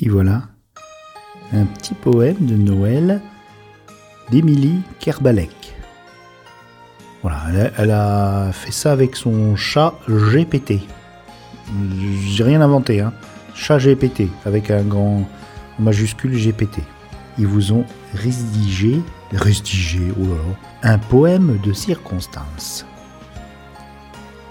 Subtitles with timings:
[0.00, 0.42] Et voilà,
[1.52, 3.20] un petit poème de Noël
[4.30, 5.74] d'Émilie Kerbalek.
[7.22, 10.74] Voilà, elle a, fait ça avec son chat GPT.
[12.26, 13.12] J'ai rien inventé, hein.
[13.54, 15.28] Chat GPT, avec un grand
[15.80, 16.78] majuscule GPT.
[17.38, 17.84] Ils vous ont
[18.14, 19.02] rédigé,
[19.32, 22.86] rédigé, oh là, un poème de circonstance.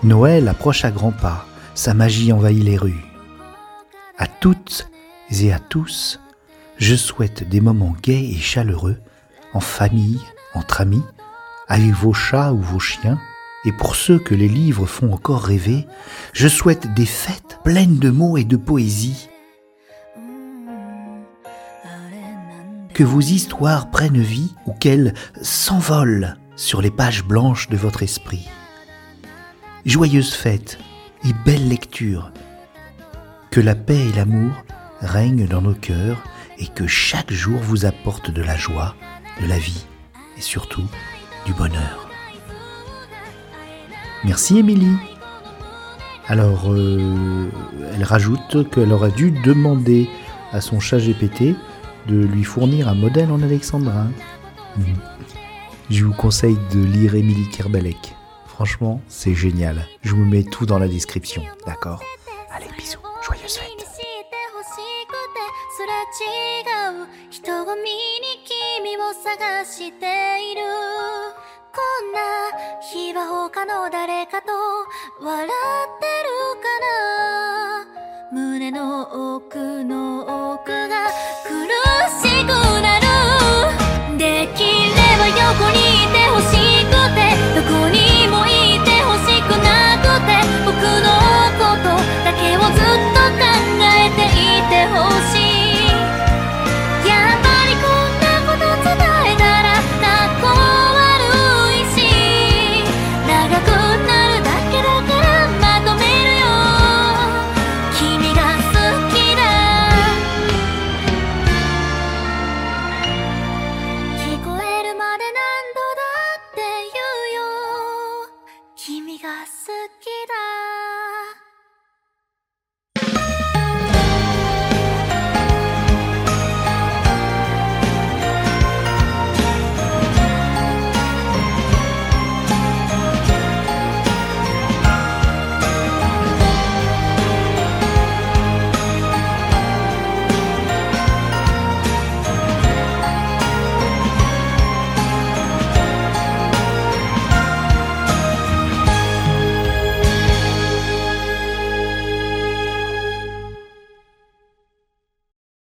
[0.03, 3.05] Noël approche à grands pas, sa magie envahit les rues.
[4.17, 4.89] À toutes
[5.29, 6.19] et à tous,
[6.77, 8.97] je souhaite des moments gais et chaleureux,
[9.53, 10.21] en famille,
[10.53, 11.03] entre amis,
[11.67, 13.19] avec vos chats ou vos chiens,
[13.65, 15.85] et pour ceux que les livres font encore rêver,
[16.33, 19.29] je souhaite des fêtes pleines de mots et de poésie.
[22.93, 28.47] Que vos histoires prennent vie ou qu'elles s'envolent sur les pages blanches de votre esprit.
[29.85, 30.79] Joyeuses fêtes
[31.23, 32.31] et belles lectures.
[33.51, 34.51] Que la paix et l'amour
[35.01, 36.23] règnent dans nos cœurs
[36.57, 38.95] et que chaque jour vous apporte de la joie,
[39.41, 39.85] de la vie
[40.37, 40.85] et surtout
[41.45, 42.07] du bonheur.
[44.23, 44.97] Merci Émilie.
[46.27, 47.49] Alors, euh,
[47.93, 50.09] elle rajoute qu'elle aurait dû demander
[50.51, 51.55] à son chat GPT
[52.07, 54.11] de lui fournir un modèle en alexandrin.
[54.77, 54.95] Mhm.
[55.89, 58.15] Je vous conseille de lire Émilie Kerbelek.
[58.47, 59.85] Franchement, c'est génial.
[60.01, 62.03] Je vous mets tout dans la description, d'accord?
[66.25, 67.07] う。
[67.29, 67.97] 人混みに
[68.79, 70.61] 君を探している。
[71.73, 72.19] こんな
[72.81, 74.51] 日は他の誰かと
[75.21, 77.87] 笑ってるかな。
[78.31, 79.59] 胸の奥